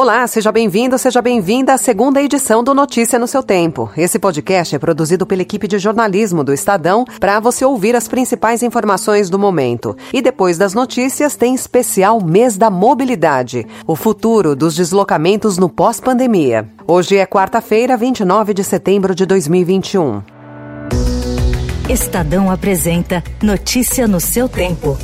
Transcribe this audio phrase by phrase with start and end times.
[0.00, 3.90] Olá, seja bem-vindo, seja bem-vinda à segunda edição do Notícia no seu Tempo.
[3.94, 8.62] Esse podcast é produzido pela equipe de jornalismo do Estadão para você ouvir as principais
[8.62, 9.94] informações do momento.
[10.10, 16.66] E depois das notícias tem especial Mês da Mobilidade, o futuro dos deslocamentos no pós-pandemia.
[16.86, 20.22] Hoje é quarta-feira, 29 de setembro de 2021.
[21.90, 24.96] Estadão apresenta Notícia no seu tempo.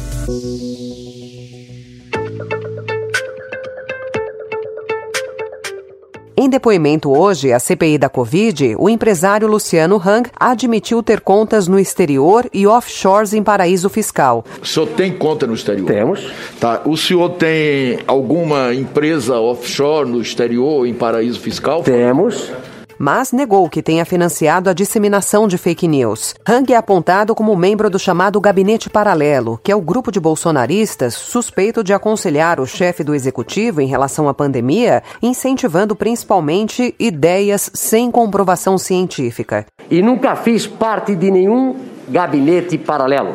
[6.39, 11.79] Em depoimento hoje à CPI da Covid, o empresário Luciano Hang admitiu ter contas no
[11.79, 14.45] exterior e offshores em paraíso fiscal.
[14.61, 15.87] O senhor tem conta no exterior?
[15.87, 16.31] Temos.
[16.61, 16.83] Tá.
[16.85, 21.83] O senhor tem alguma empresa offshore no exterior em paraíso fiscal?
[21.83, 22.53] Temos
[22.99, 26.35] mas negou que tenha financiado a disseminação de fake news.
[26.49, 31.15] Hang é apontado como membro do chamado Gabinete Paralelo, que é o grupo de bolsonaristas
[31.15, 38.11] suspeito de aconselhar o chefe do executivo em relação à pandemia, incentivando principalmente ideias sem
[38.11, 39.67] comprovação científica.
[39.91, 41.77] E nunca fiz parte de nenhum
[42.09, 43.35] gabinete paralelo.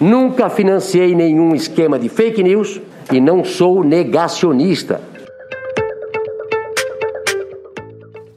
[0.00, 5.00] Nunca financiei nenhum esquema de fake news e não sou negacionista.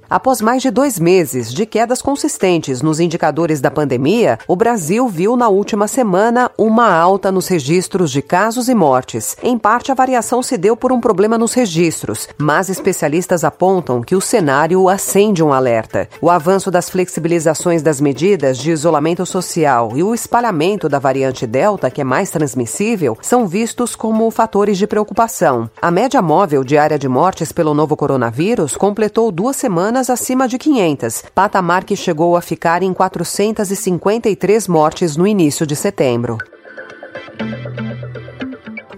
[0.09, 5.37] Após mais de dois meses de quedas consistentes nos indicadores da pandemia, o Brasil viu
[5.37, 9.37] na última semana uma alta nos registros de casos e mortes.
[9.43, 14.15] Em parte, a variação se deu por um problema nos registros, mas especialistas apontam que
[14.15, 16.09] o cenário acende um alerta.
[16.19, 21.91] O avanço das flexibilizações das medidas de isolamento social e o espalhamento da variante Delta,
[21.91, 25.69] que é mais transmissível, são vistos como fatores de preocupação.
[25.79, 31.23] A média móvel diária de mortes pelo novo coronavírus completou duas semanas acima de 500,
[31.33, 36.37] patamar que chegou a ficar em 453 mortes no início de setembro.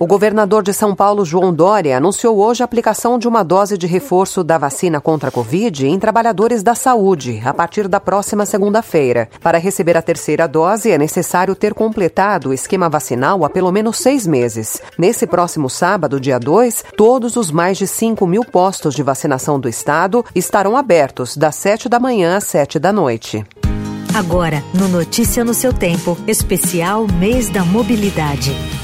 [0.01, 3.85] O governador de São Paulo, João Dória, anunciou hoje a aplicação de uma dose de
[3.85, 9.29] reforço da vacina contra a Covid em trabalhadores da saúde, a partir da próxima segunda-feira.
[9.44, 13.97] Para receber a terceira dose, é necessário ter completado o esquema vacinal há pelo menos
[13.97, 14.81] seis meses.
[14.97, 19.69] Nesse próximo sábado, dia 2, todos os mais de 5 mil postos de vacinação do
[19.69, 23.45] estado estarão abertos, das 7 da manhã às 7 da noite.
[24.16, 28.80] Agora, no Notícia no seu Tempo, especial Mês da Mobilidade.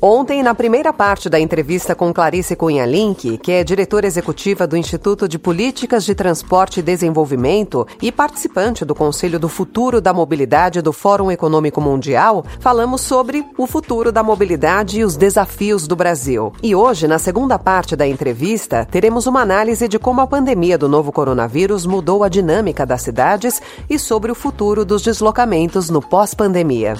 [0.00, 4.76] Ontem, na primeira parte da entrevista com Clarice Cunha Link, que é diretora executiva do
[4.76, 10.80] Instituto de Políticas de Transporte e Desenvolvimento e participante do Conselho do Futuro da Mobilidade
[10.80, 16.52] do Fórum Econômico Mundial, falamos sobre o futuro da mobilidade e os desafios do Brasil.
[16.62, 20.88] E hoje, na segunda parte da entrevista, teremos uma análise de como a pandemia do
[20.88, 23.60] novo coronavírus mudou a dinâmica das cidades
[23.90, 26.94] e sobre o futuro dos deslocamentos no pós-pandemia.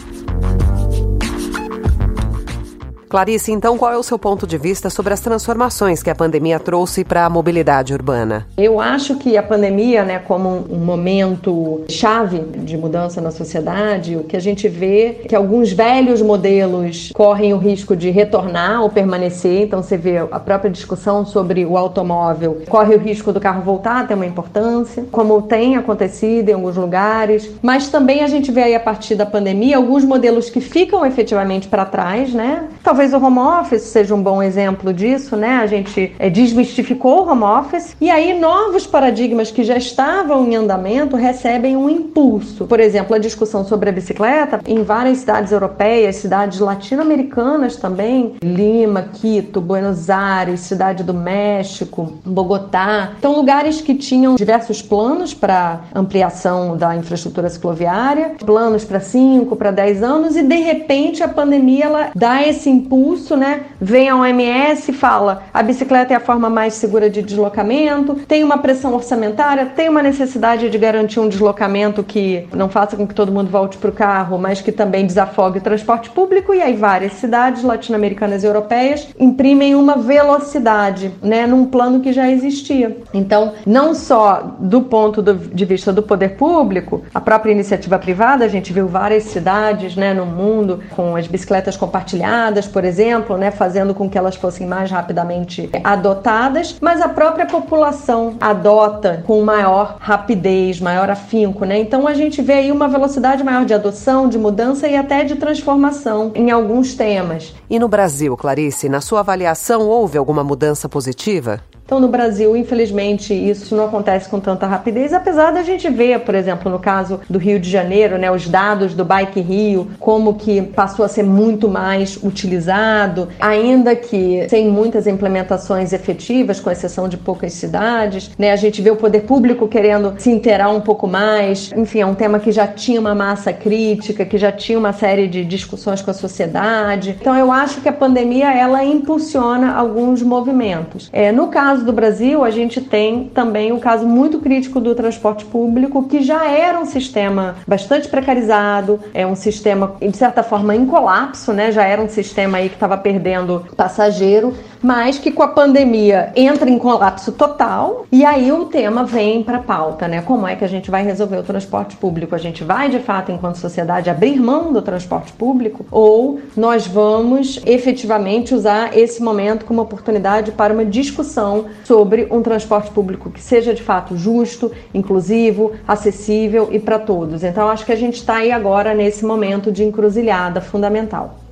[3.09, 6.61] Clarice, então qual é o seu ponto de vista sobre as transformações que a pandemia
[6.61, 8.47] trouxe para a mobilidade urbana?
[8.59, 14.25] Eu acho que a pandemia, né, como um momento chave de mudança na sociedade, o
[14.25, 18.91] que a gente vê é que alguns velhos modelos correm o risco de retornar ou
[18.91, 19.63] permanecer.
[19.63, 24.03] Então você vê a própria discussão sobre o automóvel, corre o risco do carro voltar
[24.03, 28.65] a ter uma importância, como tem acontecido em alguns lugares, mas também a gente vê
[28.65, 32.69] aí a partir da pandemia alguns modelos que ficam efetivamente para trás, né?
[32.83, 35.61] Talvez Talvez o home office seja um bom exemplo disso, né?
[35.63, 40.57] A gente é, desmistificou o home office e aí novos paradigmas que já estavam em
[40.57, 42.67] andamento recebem um impulso.
[42.67, 49.03] Por exemplo, a discussão sobre a bicicleta em várias cidades europeias, cidades latino-americanas também, Lima,
[49.15, 53.13] Quito, Buenos Aires, Cidade do México, Bogotá.
[53.17, 59.71] Então, lugares que tinham diversos planos para ampliação da infraestrutura cicloviária, planos para 5, para
[59.71, 62.88] 10 anos e de repente a pandemia ela dá esse impulso,
[63.37, 63.63] né?
[63.81, 68.43] Vem a OMS e fala: a bicicleta é a forma mais segura de deslocamento, tem
[68.43, 73.15] uma pressão orçamentária, tem uma necessidade de garantir um deslocamento que não faça com que
[73.15, 76.55] todo mundo volte para o carro, mas que também desafogue o transporte público.
[76.55, 81.47] E aí, várias cidades latino-americanas e europeias imprimem uma velocidade, né?
[81.47, 82.97] Num plano que já existia.
[83.13, 88.49] Então, não só do ponto de vista do poder público, a própria iniciativa privada, a
[88.49, 93.95] gente viu várias cidades né, no mundo com as bicicletas compartilhadas, por exemplo, né, fazendo
[93.95, 100.81] com que elas fossem mais rapidamente adotadas, mas a própria população adota com maior rapidez,
[100.81, 101.65] maior afinco.
[101.65, 101.79] Né?
[101.79, 105.37] Então a gente vê aí uma velocidade maior de adoção, de mudança e até de
[105.37, 107.55] transformação em alguns temas.
[107.71, 111.61] E no Brasil, Clarice, na sua avaliação, houve alguma mudança positiva?
[111.89, 116.35] Então, no Brasil, infelizmente, isso não acontece com tanta rapidez, apesar da gente ver, por
[116.35, 120.61] exemplo, no caso do Rio de Janeiro, né, os dados do Bike Rio, como que
[120.61, 127.17] passou a ser muito mais utilizado, ainda que sem muitas implementações efetivas, com exceção de
[127.17, 131.73] poucas cidades, né, a gente vê o poder público querendo se inteirar um pouco mais.
[131.75, 135.27] Enfim, é um tema que já tinha uma massa crítica, que já tinha uma série
[135.27, 137.17] de discussões com a sociedade.
[137.19, 141.09] Então, eu acho que a pandemia ela impulsiona alguns movimentos.
[141.15, 144.95] É, no caso caso do Brasil, a gente tem também um caso muito crítico do
[144.95, 150.75] transporte público, que já era um sistema bastante precarizado, é um sistema, de certa forma,
[150.75, 151.71] em colapso, né?
[151.71, 156.69] Já era um sistema aí que estava perdendo passageiro, mas que com a pandemia entra
[156.69, 160.23] em colapso total e aí o tema vem para pauta, né?
[160.23, 162.35] Como é que a gente vai resolver o transporte público?
[162.35, 167.61] A gente vai, de fato, enquanto sociedade, abrir mão do transporte público ou nós vamos
[167.67, 173.75] efetivamente usar esse momento como oportunidade para uma discussão sobre um transporte público que seja
[173.75, 177.43] de fato justo, inclusivo, acessível e para todos.
[177.43, 181.48] Então, acho que a gente está aí agora nesse momento de encruzilhada fundamental.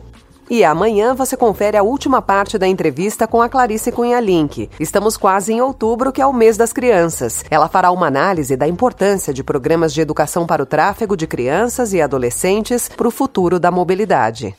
[0.49, 4.71] E amanhã você confere a última parte da entrevista com a Clarice Cunha Link.
[4.79, 7.45] Estamos quase em outubro, que é o mês das crianças.
[7.51, 11.93] Ela fará uma análise da importância de programas de educação para o tráfego de crianças
[11.93, 14.55] e adolescentes para o futuro da mobilidade.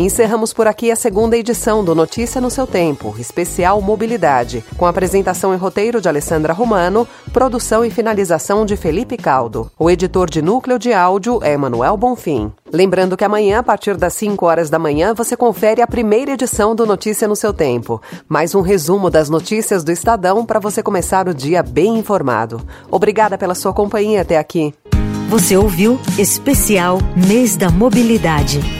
[0.00, 5.52] Encerramos por aqui a segunda edição do Notícia no seu Tempo, especial Mobilidade, com apresentação
[5.52, 9.70] e roteiro de Alessandra Romano, produção e finalização de Felipe Caldo.
[9.78, 12.50] O editor de núcleo de áudio é Emanuel Bonfim.
[12.72, 16.74] Lembrando que amanhã, a partir das 5 horas da manhã, você confere a primeira edição
[16.74, 18.00] do Notícia no seu Tempo.
[18.26, 22.66] Mais um resumo das notícias do Estadão para você começar o dia bem informado.
[22.90, 24.72] Obrigada pela sua companhia até aqui.
[25.28, 28.79] Você ouviu Especial Mês da Mobilidade.